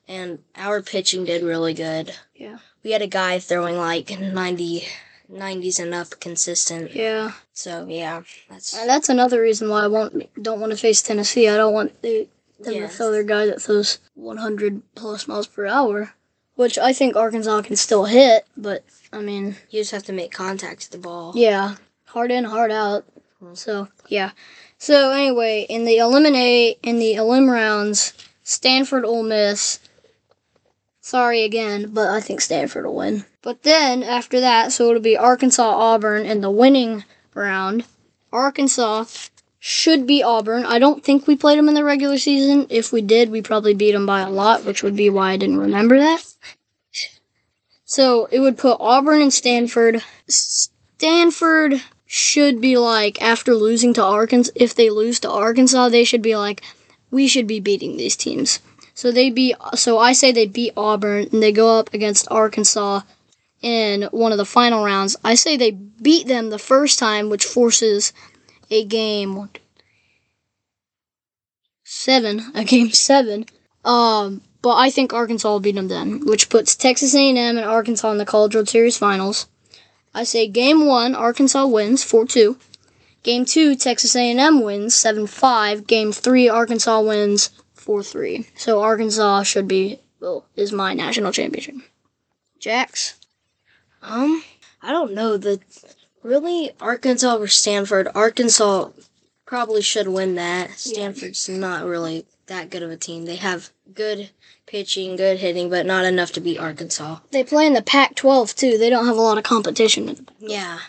And 0.08 0.40
our 0.56 0.82
pitching 0.82 1.25
did 1.25 1.44
really 1.44 1.74
good. 1.74 2.13
Yeah. 2.36 2.58
We 2.84 2.92
had 2.92 3.01
a 3.01 3.08
guy 3.08 3.40
throwing 3.40 3.78
like 3.78 4.20
90 4.20 4.88
90s 5.32 5.80
and 5.80 5.94
up 5.94 6.20
consistent. 6.20 6.94
Yeah. 6.94 7.32
So, 7.54 7.86
yeah. 7.88 8.24
That's 8.50 8.78
and 8.78 8.90
that's 8.90 9.10
another 9.10 9.42
reason 9.42 9.70
why 9.70 9.84
I 9.84 9.88
won't 9.88 10.30
don't 10.42 10.60
want 10.60 10.72
to 10.72 10.78
face 10.78 11.01
Tennessee. 11.01 11.48
I 11.48 11.58
don't 11.58 11.74
want 11.74 12.01
them 12.01 12.28
yeah. 12.60 12.82
to 12.82 12.88
throw 12.88 13.12
their 13.12 13.24
guy 13.24 13.46
that 13.46 13.62
throws 13.62 14.00
100 14.16 14.82
plus 14.96 15.28
miles 15.28 15.48
per 15.48 15.66
hour, 15.66 16.13
which 16.56 16.78
I 16.78 16.94
think 16.94 17.16
Arkansas 17.16 17.62
can 17.62 17.75
still 17.75 18.06
hit, 18.06 18.46
but 18.58 18.84
I 19.13 19.22
mean, 19.22 19.56
you 19.70 19.82
just 19.82 19.92
have 19.92 20.04
to 20.04 20.13
make 20.13 20.32
contact 20.32 20.82
to 20.82 20.92
the 20.92 20.98
ball. 20.98 21.34
Yeah. 21.36 21.75
Hard 22.06 22.32
in, 22.32 22.44
hard 22.44 22.72
out. 22.72 23.06
Hmm. 23.40 23.54
So, 23.56 23.88
yeah. 24.08 24.32
So 24.82 25.12
anyway, 25.12 25.68
in 25.70 25.86
the 25.86 25.98
eliminate 25.98 26.80
in 26.82 26.98
the 26.98 27.14
elim 27.14 27.52
rounds, 27.52 28.14
Stanford 28.42 29.06
Ole 29.06 29.22
Miss. 29.22 29.80
Sorry 31.02 31.44
again, 31.44 31.92
but 31.94 32.10
I 32.10 32.20
think 32.20 32.42
Stanford 32.42 32.88
will 32.88 32.96
win. 32.96 33.26
But 33.44 33.62
then 33.62 34.02
after 34.02 34.40
that, 34.40 34.72
so 34.72 34.90
it'll 34.90 35.00
be 35.00 35.16
Arkansas 35.16 35.62
Auburn 35.64 36.26
in 36.26 36.42
the 36.42 36.50
winning 36.50 37.04
round. 37.36 37.86
Arkansas 38.34 39.06
should 39.60 40.08
be 40.08 40.24
Auburn. 40.24 40.66
I 40.66 40.80
don't 40.80 41.04
think 41.04 41.28
we 41.28 41.36
played 41.36 41.60
them 41.60 41.70
in 41.70 41.76
the 41.76 41.84
regular 41.84 42.18
season. 42.18 42.66
If 42.72 42.92
we 42.92 43.04
did, 43.04 43.30
we 43.30 43.44
probably 43.44 43.76
beat 43.76 43.92
them 43.92 44.08
by 44.08 44.22
a 44.22 44.32
lot, 44.32 44.66
which 44.66 44.82
would 44.82 44.96
be 44.96 45.12
why 45.12 45.34
I 45.34 45.38
didn't 45.38 45.60
remember 45.60 46.00
that. 46.00 46.24
So 47.86 48.28
it 48.32 48.40
would 48.40 48.58
put 48.58 48.78
Auburn 48.80 49.22
and 49.22 49.32
Stanford. 49.32 50.02
Stanford 50.28 51.84
should 52.13 52.60
be 52.60 52.75
like 52.77 53.22
after 53.22 53.56
losing 53.56 53.94
to 53.94 54.03
Arkansas 54.03 54.51
if 54.53 54.75
they 54.75 54.89
lose 54.89 55.18
to 55.22 55.32
Arkansas 55.32 55.88
they 55.88 56.03
should 56.03 56.22
be 56.22 56.36
like 56.36 56.62
we 57.10 57.25
should 57.25 57.48
be 57.48 57.60
beating 57.60 57.96
these 57.98 58.15
teams. 58.15 58.60
So 58.94 59.12
they 59.12 59.30
beat. 59.30 59.56
So 59.75 60.00
I 60.00 60.13
say 60.13 60.32
they 60.32 60.48
beat 60.48 60.74
Auburn 60.75 61.30
and 61.32 61.44
they 61.44 61.51
go 61.51 61.77
up 61.77 61.94
against 61.94 62.32
Arkansas 62.32 63.01
in 63.62 64.03
one 64.12 64.32
of 64.32 64.38
the 64.38 64.46
final 64.46 64.84
rounds. 64.84 65.15
I 65.24 65.36
say 65.36 65.56
they 65.56 65.72
beat 65.72 66.27
them 66.27 66.50
the 66.50 66.60
first 66.60 66.98
time, 66.98 67.30
which 67.30 67.46
forces 67.46 68.13
a 68.70 68.84
game 68.86 69.50
seven, 71.84 72.51
a 72.56 72.63
game 72.63 72.91
seven. 72.91 73.46
Um, 73.84 74.41
but 74.62 74.75
I 74.75 74.89
think 74.89 75.13
Arkansas 75.13 75.50
will 75.50 75.60
beat 75.60 75.75
them 75.75 75.88
then, 75.88 76.25
which 76.25 76.50
puts 76.50 76.75
Texas 76.75 77.15
A&M 77.15 77.38
and 77.38 77.60
Arkansas 77.60 78.12
in 78.12 78.18
the 78.18 78.25
College 78.25 78.56
World 78.56 78.70
Series 78.70 78.98
finals. 78.98 79.48
I 80.13 80.24
say 80.24 80.48
game 80.48 80.86
one, 80.86 81.15
Arkansas 81.15 81.65
wins 81.65 82.03
four 82.03 82.25
two. 82.25 82.58
Game 83.24 83.46
two, 83.46 83.75
Texas 83.75 84.15
A&M 84.15 84.62
wins 84.62 84.96
seven 84.96 85.27
five. 85.27 85.88
Game 85.88 86.12
three, 86.12 86.50
Arkansas 86.50 87.01
wins 87.01 87.51
four 87.74 88.03
three. 88.03 88.48
So 88.56 88.82
Arkansas 88.82 89.44
should 89.44 89.68
be 89.68 90.00
well 90.20 90.46
is 90.56 90.72
my 90.72 90.94
national 90.94 91.32
championship. 91.32 91.75
Jacks. 92.60 93.15
Um, 94.01 94.44
I 94.82 94.91
don't 94.91 95.13
know. 95.13 95.38
The 95.38 95.60
really 96.24 96.72
Arkansas 96.80 97.38
or 97.38 97.48
Stanford. 97.48 98.08
Arkansas 98.13 98.89
probably 99.46 99.82
should 99.82 100.08
win 100.08 100.36
that. 100.36 100.72
Stanford's 100.72 101.48
not 101.50 101.86
really 101.86 102.25
that 102.51 102.70
good 102.70 102.84
of 102.84 102.91
a 102.91 102.98
team. 102.98 103.25
They 103.25 103.38
have 103.38 103.72
good 103.93 104.29
pitching, 104.67 105.15
good 105.15 105.39
hitting, 105.39 105.70
but 105.70 105.86
not 105.86 106.05
enough 106.05 106.31
to 106.34 106.41
beat 106.41 106.60
Arkansas. 106.60 107.20
They 107.31 107.43
play 107.43 107.65
in 107.65 107.74
the 107.74 107.81
Pac-12 107.81 108.55
too. 108.55 108.77
They 108.77 108.89
don't 108.89 109.05
have 109.05 109.17
a 109.17 109.22
lot 109.22 109.38
of 109.38 109.43
competition. 109.43 110.27
Yeah. 110.39 110.79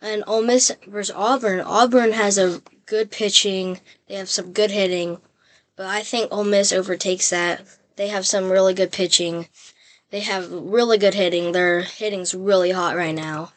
And 0.00 0.24
Ole 0.26 0.42
Miss 0.42 0.72
versus 0.86 1.14
Auburn. 1.16 1.60
Auburn 1.60 2.12
has 2.12 2.38
a 2.38 2.62
good 2.86 3.10
pitching. 3.10 3.80
They 4.08 4.14
have 4.14 4.28
some 4.28 4.52
good 4.52 4.70
hitting, 4.70 5.18
but 5.76 5.86
I 5.86 6.02
think 6.02 6.32
Ole 6.32 6.44
Miss 6.44 6.72
overtakes 6.72 7.30
that. 7.30 7.64
They 7.96 8.08
have 8.08 8.26
some 8.26 8.50
really 8.50 8.74
good 8.74 8.92
pitching. 8.92 9.48
They 10.10 10.20
have 10.20 10.50
really 10.50 10.98
good 10.98 11.14
hitting. 11.14 11.52
Their 11.52 11.80
hitting's 11.80 12.34
really 12.34 12.70
hot 12.70 12.96
right 12.96 13.14
now. 13.14 13.52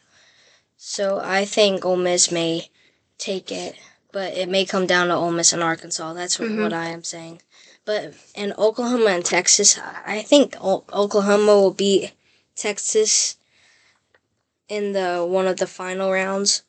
So 0.76 1.20
I 1.22 1.44
think 1.44 1.84
Ole 1.84 1.96
Miss 1.96 2.32
may 2.32 2.70
take 3.18 3.52
it, 3.52 3.76
but 4.12 4.34
it 4.34 4.48
may 4.48 4.64
come 4.64 4.86
down 4.86 5.08
to 5.08 5.14
Ole 5.14 5.30
Miss 5.32 5.52
and 5.52 5.62
Arkansas. 5.62 6.12
That's 6.12 6.38
what, 6.38 6.50
what 6.50 6.72
I 6.72 6.86
am 6.86 7.04
saying. 7.04 7.42
But 7.84 8.14
in 8.34 8.52
Oklahoma 8.58 9.10
and 9.10 9.24
Texas, 9.24 9.78
I 10.06 10.22
think 10.22 10.56
o- 10.60 10.84
Oklahoma 10.92 11.54
will 11.56 11.72
beat 11.72 12.12
Texas 12.54 13.36
in 14.68 14.92
the 14.92 15.26
one 15.28 15.46
of 15.46 15.56
the 15.56 15.66
final 15.66 16.12
rounds, 16.12 16.62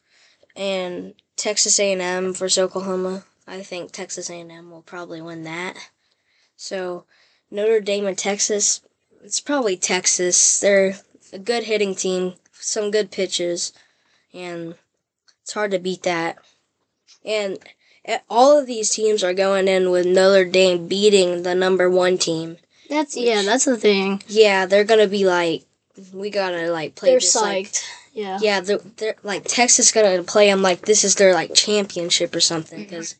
and 0.55 1.13
Texas 1.35 1.79
A&M 1.79 2.33
versus 2.33 2.57
Oklahoma. 2.57 3.25
I 3.47 3.61
think 3.61 3.91
Texas 3.91 4.29
A&M 4.29 4.71
will 4.71 4.81
probably 4.81 5.21
win 5.21 5.43
that. 5.43 5.75
So 6.55 7.05
Notre 7.49 7.81
Dame 7.81 8.07
and 8.07 8.17
Texas, 8.17 8.81
it's 9.23 9.41
probably 9.41 9.77
Texas. 9.77 10.59
They're 10.59 10.95
a 11.33 11.39
good 11.39 11.63
hitting 11.63 11.95
team, 11.95 12.35
some 12.53 12.91
good 12.91 13.11
pitches, 13.11 13.73
and 14.33 14.75
it's 15.41 15.53
hard 15.53 15.71
to 15.71 15.79
beat 15.79 16.03
that. 16.03 16.37
And 17.25 17.57
all 18.29 18.57
of 18.57 18.65
these 18.67 18.89
teams 18.89 19.23
are 19.23 19.33
going 19.33 19.67
in 19.67 19.91
with 19.91 20.05
Notre 20.07 20.45
Dame 20.45 20.87
beating 20.87 21.43
the 21.43 21.53
number 21.55 21.89
one 21.89 22.17
team. 22.17 22.57
That's 22.89 23.15
yeah, 23.15 23.41
that's 23.43 23.65
the 23.65 23.77
thing. 23.77 24.21
Yeah, 24.27 24.65
they're 24.65 24.83
gonna 24.83 25.07
be 25.07 25.25
like, 25.25 25.63
we 26.13 26.29
gotta 26.29 26.71
like 26.71 26.95
play 26.95 27.11
They're 27.11 27.19
this 27.19 27.35
like 27.35 27.67
psyched. 27.67 27.83
yeah. 28.13 28.39
yeah, 28.41 28.59
they're, 28.59 28.79
they're 28.97 29.15
like 29.23 29.43
Texas 29.45 29.91
gonna 29.91 30.23
play 30.23 30.47
them 30.49 30.61
like 30.61 30.81
this 30.81 31.03
is 31.03 31.15
their 31.15 31.33
like 31.33 31.53
championship 31.53 32.35
or 32.35 32.39
something 32.41 32.79
Mm-hmm. 32.79 32.89
because 32.89 33.15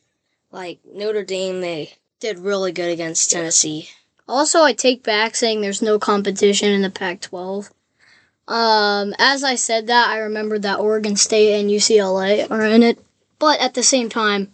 like 0.50 0.80
Notre 0.92 1.24
Dame 1.24 1.60
they 1.60 1.94
did 2.20 2.38
really 2.38 2.72
good 2.72 2.90
against 2.90 3.30
Tennessee. 3.30 3.88
Also, 4.28 4.62
I 4.62 4.72
take 4.72 5.02
back 5.02 5.34
saying 5.34 5.60
there's 5.60 5.82
no 5.82 5.98
competition 5.98 6.70
in 6.70 6.82
the 6.82 6.90
Pac-12. 6.90 7.70
Um, 8.48 9.14
as 9.18 9.42
I 9.44 9.54
said 9.56 9.86
that, 9.88 10.08
I 10.10 10.18
remembered 10.18 10.62
that 10.62 10.78
Oregon 10.78 11.16
State 11.16 11.60
and 11.60 11.70
UCLA 11.70 12.48
are 12.50 12.64
in 12.64 12.82
it, 12.82 12.98
but 13.42 13.58
at 13.58 13.74
the 13.74 13.82
same 13.82 14.08
time, 14.08 14.52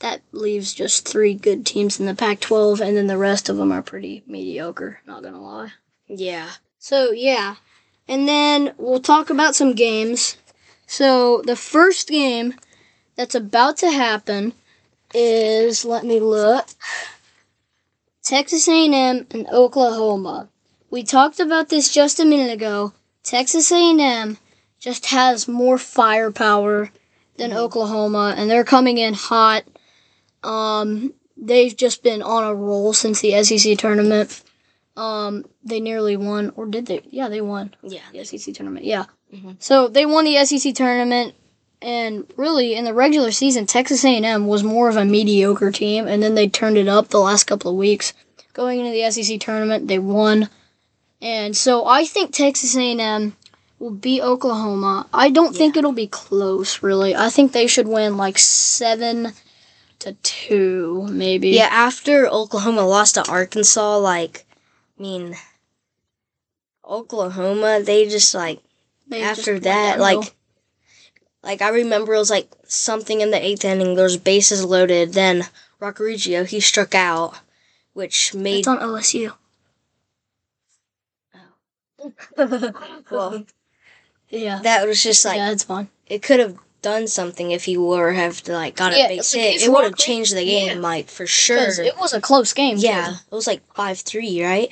that 0.00 0.22
leaves 0.32 0.72
just 0.72 1.06
three 1.06 1.34
good 1.34 1.66
teams 1.66 2.00
in 2.00 2.06
the 2.06 2.14
Pac-12, 2.14 2.80
and 2.80 2.96
then 2.96 3.06
the 3.06 3.18
rest 3.18 3.50
of 3.50 3.58
them 3.58 3.70
are 3.70 3.82
pretty 3.82 4.22
mediocre. 4.26 5.00
Not 5.06 5.22
gonna 5.22 5.42
lie. 5.42 5.72
Yeah, 6.06 6.52
So 6.78 7.10
yeah, 7.10 7.56
and 8.08 8.26
then 8.26 8.72
we'll 8.78 9.02
talk 9.02 9.28
about 9.28 9.54
some 9.54 9.74
games. 9.74 10.38
So 10.86 11.42
the 11.42 11.54
first 11.54 12.08
game 12.08 12.54
that's 13.14 13.34
about 13.34 13.76
to 13.78 13.90
happen 13.90 14.54
is 15.12 15.84
let 15.84 16.02
me 16.02 16.18
look. 16.18 16.66
Texas 18.22 18.66
A&M 18.68 19.26
and 19.30 19.46
Oklahoma. 19.48 20.48
We 20.90 21.02
talked 21.02 21.40
about 21.40 21.68
this 21.68 21.92
just 21.92 22.18
a 22.18 22.24
minute 22.24 22.54
ago. 22.54 22.94
Texas 23.22 23.70
A&M 23.70 24.38
just 24.78 25.04
has 25.06 25.46
more 25.46 25.76
firepower 25.76 26.90
than 27.38 27.52
Oklahoma, 27.52 28.34
and 28.36 28.50
they're 28.50 28.64
coming 28.64 28.98
in 28.98 29.14
hot. 29.14 29.64
Um, 30.42 31.14
they've 31.36 31.76
just 31.76 32.02
been 32.02 32.22
on 32.22 32.44
a 32.44 32.54
roll 32.54 32.92
since 32.92 33.20
the 33.20 33.42
SEC 33.42 33.78
tournament. 33.78 34.42
Um, 34.96 35.44
they 35.64 35.80
nearly 35.80 36.16
won, 36.16 36.52
or 36.56 36.66
did 36.66 36.86
they? 36.86 37.02
Yeah, 37.08 37.28
they 37.28 37.40
won 37.40 37.74
yeah, 37.82 38.00
the 38.12 38.24
SEC 38.24 38.52
tournament. 38.54 38.84
Yeah. 38.84 39.04
Mhm. 39.32 39.56
So 39.60 39.88
they 39.88 40.04
won 40.04 40.24
the 40.24 40.44
SEC 40.44 40.74
tournament, 40.74 41.34
and 41.80 42.26
really 42.36 42.74
in 42.74 42.84
the 42.84 42.94
regular 42.94 43.30
season, 43.30 43.66
Texas 43.66 44.04
A&M 44.04 44.46
was 44.46 44.64
more 44.64 44.88
of 44.88 44.96
a 44.96 45.04
mediocre 45.04 45.70
team, 45.70 46.08
and 46.08 46.22
then 46.22 46.34
they 46.34 46.48
turned 46.48 46.76
it 46.76 46.88
up 46.88 47.08
the 47.08 47.20
last 47.20 47.44
couple 47.44 47.70
of 47.70 47.76
weeks. 47.76 48.12
Going 48.52 48.80
into 48.80 48.90
the 48.90 49.10
SEC 49.10 49.38
tournament, 49.38 49.86
they 49.86 50.00
won, 50.00 50.48
and 51.22 51.56
so 51.56 51.86
I 51.86 52.04
think 52.04 52.32
Texas 52.32 52.76
A&M 52.76 53.36
will 53.78 53.90
beat 53.90 54.22
Oklahoma. 54.22 55.06
I 55.12 55.30
don't 55.30 55.54
think 55.54 55.76
it'll 55.76 55.92
be 55.92 56.06
close, 56.06 56.82
really. 56.82 57.14
I 57.14 57.30
think 57.30 57.52
they 57.52 57.66
should 57.66 57.88
win 57.88 58.16
like 58.16 58.38
seven 58.38 59.32
to 60.00 60.12
two, 60.22 61.06
maybe. 61.10 61.50
yeah. 61.50 61.68
After 61.70 62.26
Oklahoma 62.26 62.86
lost 62.86 63.14
to 63.14 63.28
Arkansas, 63.28 63.98
like, 63.98 64.44
I 64.98 65.02
mean, 65.02 65.36
Oklahoma 66.84 67.80
they 67.82 68.08
just 68.08 68.34
like 68.34 68.60
They 69.06 69.22
after 69.22 69.52
went 69.52 69.64
that 69.64 70.00
like. 70.00 70.34
Like 71.40 71.62
I 71.62 71.68
remember 71.68 72.14
it 72.14 72.18
was 72.18 72.30
like 72.30 72.50
something 72.66 73.20
in 73.20 73.30
the 73.30 73.42
eighth 73.42 73.64
inning. 73.64 73.94
There 73.94 74.04
was 74.04 74.16
bases 74.16 74.64
loaded. 74.64 75.12
Then 75.12 75.44
Roc 75.78 75.96
Riggio 75.98 76.44
he 76.44 76.58
struck 76.58 76.96
out, 76.96 77.38
which 77.92 78.34
made 78.34 78.58
it's 78.58 78.68
on 78.68 78.78
OSU. 78.78 79.32
well 83.10 83.44
Yeah. 84.30 84.60
that 84.62 84.86
was 84.86 85.02
just 85.02 85.24
like 85.24 85.36
yeah, 85.36 85.50
it's 85.50 85.64
fine. 85.64 85.88
it 86.06 86.22
could 86.22 86.40
have 86.40 86.56
done 86.82 87.08
something 87.08 87.50
if 87.50 87.64
he 87.64 87.76
were 87.76 88.12
have 88.12 88.46
like 88.48 88.76
got 88.76 88.92
a 88.92 89.08
base 89.08 89.34
like, 89.34 89.42
hit. 89.42 89.62
It 89.62 89.70
would 89.72 89.84
have 89.84 89.96
changed 89.96 90.34
the 90.36 90.44
game, 90.44 90.76
yeah. 90.76 90.82
like 90.82 91.08
for 91.08 91.26
sure. 91.26 91.58
It 91.58 91.98
was 91.98 92.12
a 92.12 92.20
close 92.20 92.52
game. 92.52 92.76
too. 92.76 92.86
yeah, 92.86 93.14
it 93.30 93.34
was 93.34 93.46
like 93.46 93.62
five 93.74 93.98
three, 93.98 94.42
right? 94.44 94.70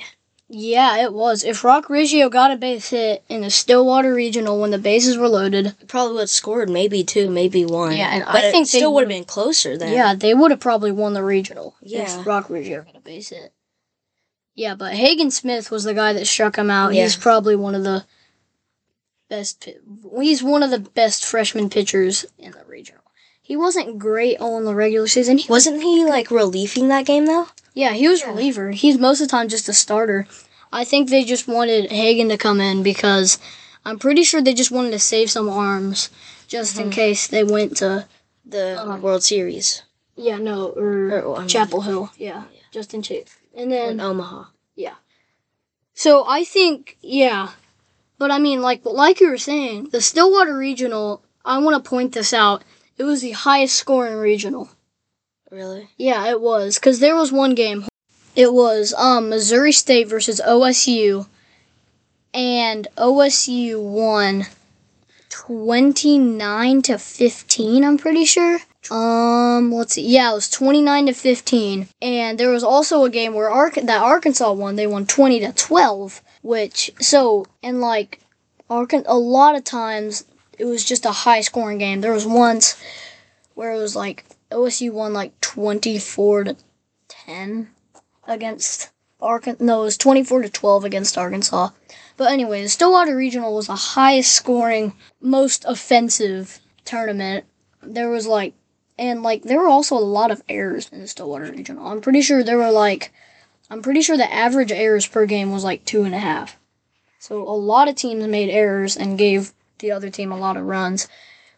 Yeah, 0.49 1.03
it 1.03 1.11
was. 1.11 1.43
If 1.43 1.65
Roc 1.65 1.87
Riggio 1.87 2.31
got 2.31 2.51
a 2.51 2.55
base 2.55 2.91
hit 2.91 3.21
in 3.27 3.41
the 3.41 3.49
Stillwater 3.49 4.13
Regional 4.13 4.61
when 4.61 4.71
the 4.71 4.77
bases 4.77 5.17
were 5.17 5.27
loaded, 5.27 5.65
It 5.65 5.89
probably 5.89 6.13
would 6.13 6.21
have 6.21 6.29
scored 6.29 6.69
maybe 6.69 7.03
two, 7.03 7.29
maybe 7.29 7.65
one. 7.65 7.97
Yeah, 7.97 8.11
and 8.13 8.23
but 8.23 8.35
I 8.45 8.51
think 8.51 8.67
still 8.67 8.93
would 8.93 9.01
have 9.01 9.09
been 9.09 9.25
closer 9.25 9.77
then. 9.77 9.91
yeah, 9.93 10.15
they 10.15 10.33
would 10.33 10.51
have 10.51 10.61
probably 10.61 10.91
won 10.93 11.13
the 11.13 11.23
regional 11.23 11.75
Yeah. 11.81 12.03
if 12.21 12.25
Roc 12.25 12.47
Riggio 12.47 12.85
got 12.85 12.95
a 12.95 13.01
base 13.01 13.29
hit. 13.29 13.51
Yeah, 14.55 14.75
but 14.75 14.93
Hagen 14.93 15.31
Smith 15.31 15.69
was 15.69 15.83
the 15.83 15.93
guy 15.93 16.13
that 16.13 16.25
struck 16.25 16.57
him 16.57 16.71
out. 16.71 16.93
Yeah. 16.93 17.03
He's 17.03 17.17
probably 17.17 17.57
one 17.57 17.75
of 17.75 17.83
the 17.83 18.05
best. 19.29 19.67
He's 20.19 20.43
one 20.43 20.63
of 20.63 20.71
the 20.71 20.79
best 20.79 21.25
freshman 21.25 21.69
pitchers 21.69 22.25
in 22.37 22.51
the 22.51 22.63
regional. 22.67 23.01
He 23.41 23.55
wasn't 23.55 23.97
great 23.99 24.39
all 24.39 24.57
in 24.57 24.65
the 24.65 24.75
regular 24.75 25.07
season. 25.07 25.37
He 25.37 25.47
Wasn't 25.49 25.81
he 25.81 26.03
like 26.05 26.29
relieving 26.31 26.89
that 26.89 27.05
game 27.05 27.25
though? 27.25 27.47
Yeah, 27.73 27.93
he 27.93 28.07
was 28.07 28.25
reliever. 28.25 28.71
He's 28.71 28.97
most 28.97 29.21
of 29.21 29.27
the 29.27 29.31
time 29.31 29.47
just 29.47 29.69
a 29.69 29.73
starter. 29.73 30.27
I 30.71 30.83
think 30.83 31.09
they 31.09 31.23
just 31.23 31.47
wanted 31.47 31.91
Hagen 31.91 32.27
to 32.29 32.37
come 32.37 32.59
in 32.59 32.83
because 32.83 33.39
I'm 33.85 33.99
pretty 33.99 34.23
sure 34.23 34.41
they 34.41 34.53
just 34.53 34.71
wanted 34.71 34.91
to 34.91 34.99
save 34.99 35.29
some 35.31 35.47
arms 35.47 36.09
just 36.47 36.77
in 36.77 36.89
case 36.89 37.27
they 37.27 37.43
went 37.43 37.77
to 37.77 38.05
The 38.45 38.79
Uh-huh. 38.81 38.97
World 38.97 39.23
Series 39.23 39.83
yeah 40.17 40.37
no 40.39 40.69
or, 40.69 41.21
Or, 41.21 41.39
um, 41.39 41.47
Chapel 41.47 41.81
Hill. 41.81 42.09
Yeah, 42.17 42.43
just 42.71 42.93
in 42.93 43.01
case. 43.01 43.37
And 43.55 43.71
in 43.71 43.97
then 43.97 44.01
Omaha. 44.01 44.45
Yeah. 44.75 44.95
So 45.93 46.25
I 46.27 46.43
think 46.43 46.97
yeah, 47.01 47.51
but 48.17 48.31
I 48.31 48.39
mean 48.39 48.61
like 48.61 48.85
like 48.85 49.19
you 49.19 49.29
were 49.29 49.37
saying 49.37 49.89
the 49.91 50.01
Stillwater 50.01 50.57
Regional. 50.57 51.21
I 51.45 51.57
want 51.59 51.81
to 51.81 51.89
point 51.89 52.13
this 52.13 52.33
out. 52.33 52.63
It 52.97 53.03
was 53.03 53.21
the 53.21 53.31
highest 53.31 53.75
scoring 53.75 54.15
regional. 54.15 54.69
Really? 55.49 55.89
Yeah, 55.97 56.27
it 56.27 56.41
was 56.41 56.75
because 56.75 56.99
there 56.99 57.15
was 57.15 57.31
one 57.31 57.55
game. 57.55 57.85
It 58.35 58.53
was 58.53 58.93
um 58.97 59.29
Missouri 59.29 59.71
State 59.71 60.07
versus 60.07 60.41
OSU, 60.45 61.27
and 62.33 62.87
OSU 62.97 63.81
won 63.81 64.45
twenty 65.29 66.17
nine 66.17 66.81
to 66.83 66.97
fifteen. 66.97 67.83
I'm 67.83 67.97
pretty 67.97 68.25
sure. 68.25 68.59
Um, 68.91 69.71
let's 69.71 69.93
see. 69.93 70.07
Yeah, 70.07 70.31
it 70.31 70.35
was 70.35 70.49
29 70.49 71.07
to 71.07 71.13
15. 71.13 71.87
And 72.01 72.39
there 72.39 72.51
was 72.51 72.63
also 72.63 73.03
a 73.03 73.09
game 73.09 73.33
where 73.33 73.49
Ark- 73.49 73.75
that 73.75 74.01
Arkansas 74.01 74.51
won. 74.53 74.75
They 74.75 74.87
won 74.87 75.05
20 75.05 75.41
to 75.41 75.51
12, 75.51 76.21
which 76.41 76.91
so 76.99 77.45
and 77.63 77.81
like 77.81 78.19
a 78.69 79.17
lot 79.17 79.55
of 79.55 79.63
times 79.63 80.25
it 80.57 80.65
was 80.65 80.83
just 80.83 81.05
a 81.05 81.11
high 81.11 81.41
scoring 81.41 81.77
game. 81.77 82.01
There 82.01 82.13
was 82.13 82.25
once 82.25 82.81
where 83.53 83.71
it 83.71 83.77
was 83.77 83.95
like 83.95 84.25
OSU 84.51 84.91
won 84.91 85.13
like 85.13 85.39
24 85.41 86.45
to 86.45 86.55
10 87.07 87.69
against 88.27 88.91
Arkansas. 89.19 89.63
No, 89.63 89.81
it 89.81 89.85
was 89.85 89.97
24 89.97 90.43
to 90.43 90.49
12 90.49 90.85
against 90.85 91.17
Arkansas. 91.17 91.69
But 92.17 92.31
anyway, 92.31 92.63
the 92.63 92.69
Stillwater 92.69 93.15
Regional 93.15 93.55
was 93.55 93.67
the 93.67 93.75
highest 93.75 94.31
scoring, 94.31 94.93
most 95.21 95.65
offensive 95.65 96.59
tournament. 96.83 97.45
There 97.81 98.09
was 98.09 98.25
like, 98.25 98.53
and 98.97 99.21
like, 99.21 99.43
there 99.43 99.59
were 99.59 99.67
also 99.67 99.95
a 99.95 99.99
lot 99.99 100.31
of 100.31 100.41
errors 100.49 100.89
in 100.91 100.99
the 100.99 101.07
Stillwater 101.07 101.51
Regional. 101.51 101.87
I'm 101.87 102.01
pretty 102.01 102.21
sure 102.21 102.43
there 102.43 102.57
were 102.57 102.71
like, 102.71 103.13
I'm 103.69 103.81
pretty 103.81 104.01
sure 104.01 104.17
the 104.17 104.33
average 104.33 104.71
errors 104.71 105.05
per 105.05 105.25
game 105.25 105.51
was 105.51 105.63
like 105.63 105.83
two 105.83 106.03
and 106.03 106.15
a 106.15 106.19
half. 106.19 106.57
So 107.19 107.41
a 107.41 107.51
lot 107.51 107.89
of 107.89 107.95
teams 107.95 108.25
made 108.27 108.49
errors 108.49 108.95
and 108.95 109.17
gave 109.17 109.53
the 109.79 109.91
other 109.91 110.09
team 110.09 110.31
a 110.31 110.37
lot 110.37 110.57
of 110.57 110.65
runs, 110.65 111.07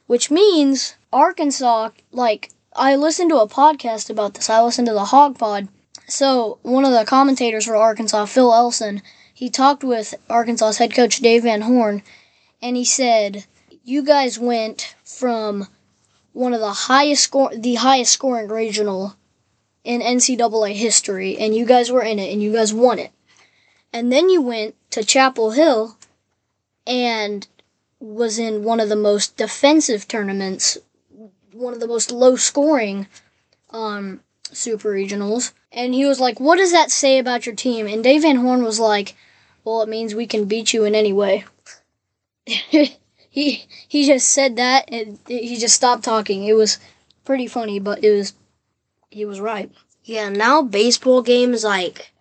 which 0.08 0.32
means 0.32 0.96
Arkansas, 1.14 1.90
like, 2.12 2.50
I 2.76 2.96
listened 2.96 3.30
to 3.32 3.38
a 3.38 3.48
podcast 3.48 4.10
about 4.10 4.34
this. 4.34 4.50
I 4.50 4.62
listened 4.64 4.88
to 4.88 4.94
the 4.94 5.06
Hog 5.06 5.38
Pod. 5.38 5.68
So 6.08 6.58
one 6.64 6.86
of 6.86 6.92
the 6.92 7.06
commentators 7.06 7.66
for 7.66 7.76
Arkansas, 7.76 8.26
Phil 8.26 8.54
Elson, 8.54 9.02
he 9.34 9.50
talked 9.50 9.84
with 9.84 10.16
Arkansas's 10.30 10.78
head 10.78 10.94
coach 10.94 11.20
Dave 11.20 11.44
Van 11.44 11.62
Horn, 11.62 12.02
and 12.62 12.76
he 12.76 12.84
said, 12.84 13.46
"You 13.84 14.04
guys 14.04 14.40
went 14.40 14.96
from 15.04 15.68
one 16.34 16.54
of 16.54 16.60
the 16.60 16.74
highest 16.74 17.24
score, 17.24 17.56
the 17.56 17.76
highest 17.76 18.12
scoring 18.12 18.48
regional 18.50 19.16
in 19.90 20.02
NCAA 20.02 20.76
history, 20.76 21.36
and 21.40 21.56
you 21.56 21.66
guys 21.66 21.92
were 21.92 22.04
in 22.04 22.20
it, 22.20 22.32
and 22.32 22.44
you 22.44 22.54
guys 22.54 22.72
won 22.72 23.00
it. 23.00 23.10
And 23.92 24.12
then 24.12 24.30
you 24.30 24.40
went 24.40 24.76
to 24.92 25.04
Chapel 25.04 25.50
Hill, 25.50 25.98
and 26.86 27.48
was 28.00 28.38
in 28.38 28.64
one 28.64 28.80
of 28.80 28.88
the 28.88 28.96
most 28.96 29.36
defensive 29.36 30.08
tournaments, 30.08 30.78
one 31.52 31.74
of 31.74 31.80
the 31.80 31.88
most 31.88 32.12
low 32.12 32.36
scoring 32.36 33.08
um, 33.72 34.20
super 34.52 34.94
regionals. 34.94 35.54
And 35.72 35.96
he 35.96 36.06
was 36.06 36.20
like, 36.20 36.40
What 36.40 36.58
does 36.58 36.72
that 36.72 36.92
say 36.92 37.18
about 37.18 37.48
your 37.48 37.56
team? 37.56 37.88
And 37.88 38.04
Dave 38.04 38.22
Van 38.22 38.36
Horn 38.36 38.62
was 38.62 38.80
like, 38.80 39.16
Well, 39.64 39.82
it 39.82 39.90
means 39.90 40.14
we 40.14 40.28
can 40.28 40.46
beat 40.46 40.72
you 40.72 40.86
in 40.86 40.94
any 40.94 41.14
way. 41.14 41.46
he 42.46 43.66
he 43.88 44.06
just 44.06 44.30
said 44.30 44.56
that 44.58 44.86
and 44.88 45.18
he 45.28 45.58
just 45.58 45.76
stopped 45.76 46.04
talking. 46.04 46.44
It 46.44 46.54
was 46.54 46.78
pretty 47.26 47.48
funny, 47.48 47.80
but 47.80 48.04
it 48.04 48.12
was 48.12 48.34
he 49.10 49.26
was 49.26 49.40
right. 49.40 49.72
Yeah, 50.04 50.30
now 50.30 50.62
baseball 50.62 51.22
games 51.22 51.64
like 51.64 52.12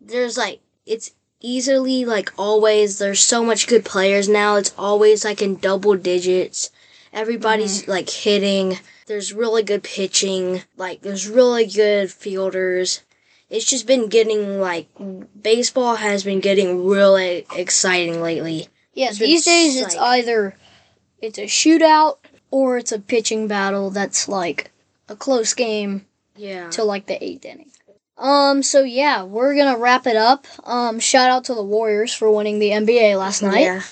there's 0.00 0.36
like 0.36 0.60
it's 0.86 1.12
easily 1.40 2.04
like 2.04 2.32
always 2.38 2.98
there's 2.98 3.20
so 3.20 3.44
much 3.44 3.66
good 3.66 3.84
players 3.84 4.28
now. 4.28 4.56
It's 4.56 4.74
always 4.78 5.24
like 5.24 5.42
in 5.42 5.56
double 5.56 5.96
digits. 5.96 6.70
Everybody's 7.12 7.82
mm-hmm. 7.82 7.90
like 7.90 8.10
hitting. 8.10 8.78
There's 9.06 9.32
really 9.32 9.62
good 9.62 9.82
pitching. 9.82 10.62
Like 10.76 11.02
there's 11.02 11.28
really 11.28 11.66
good 11.66 12.10
fielders. 12.10 13.02
It's 13.50 13.66
just 13.66 13.86
been 13.86 14.08
getting 14.08 14.60
like 14.60 14.88
baseball 15.40 15.96
has 15.96 16.24
been 16.24 16.40
getting 16.40 16.86
really 16.86 17.46
exciting 17.54 18.22
lately. 18.22 18.68
Yeah, 18.94 19.08
It's 19.08 19.18
these 19.18 19.44
days 19.44 19.76
it's 19.80 19.96
either 19.96 20.56
it's 21.20 21.38
a 21.38 21.44
shootout 21.44 22.18
or 22.50 22.78
it's 22.78 22.92
a 22.92 22.98
pitching 22.98 23.48
battle 23.48 23.90
that's 23.90 24.28
like 24.28 24.70
a 25.08 25.16
close 25.16 25.52
game 25.52 26.06
Yeah. 26.36 26.70
till 26.70 26.86
like 26.86 27.06
the 27.06 27.22
eighth 27.22 27.44
inning. 27.44 27.70
Um, 28.16 28.62
so 28.62 28.82
yeah, 28.82 29.22
we're 29.22 29.56
gonna 29.56 29.78
wrap 29.78 30.06
it 30.06 30.16
up. 30.16 30.46
Um, 30.64 31.00
shout 31.00 31.30
out 31.30 31.44
to 31.44 31.54
the 31.54 31.62
Warriors 31.62 32.14
for 32.14 32.30
winning 32.30 32.58
the 32.58 32.70
NBA 32.70 33.18
last 33.18 33.42
night. 33.42 33.64
Yeah. 33.64 33.82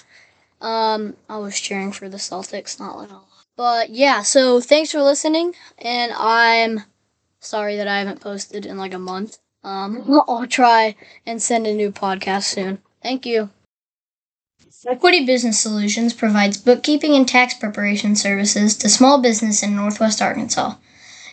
Um, 0.60 1.16
I 1.28 1.38
was 1.38 1.58
cheering 1.58 1.90
for 1.92 2.08
the 2.08 2.18
Celtics, 2.18 2.78
not 2.78 2.96
like 2.96 3.10
But 3.56 3.90
yeah, 3.90 4.22
so 4.22 4.60
thanks 4.60 4.92
for 4.92 5.02
listening, 5.02 5.54
and 5.78 6.12
I'm 6.12 6.84
sorry 7.40 7.76
that 7.76 7.88
I 7.88 7.98
haven't 7.98 8.20
posted 8.20 8.64
in 8.64 8.78
like 8.78 8.94
a 8.94 8.98
month. 8.98 9.38
Um, 9.64 10.04
I'll 10.28 10.46
try 10.46 10.94
and 11.26 11.42
send 11.42 11.66
a 11.66 11.74
new 11.74 11.90
podcast 11.90 12.44
soon. 12.44 12.78
Thank 13.02 13.26
you. 13.26 13.50
Equity 14.86 15.24
Business 15.24 15.60
Solutions 15.60 16.12
provides 16.12 16.56
bookkeeping 16.56 17.14
and 17.14 17.26
tax 17.26 17.54
preparation 17.54 18.16
services 18.16 18.76
to 18.78 18.88
small 18.88 19.20
business 19.20 19.62
in 19.62 19.76
Northwest 19.76 20.20
Arkansas. 20.20 20.74